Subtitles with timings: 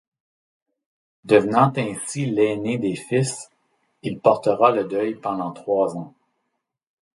[1.25, 3.51] Devenant ainsi l'aîné des fils,
[4.01, 6.15] il portera le deuil pendant trois ans.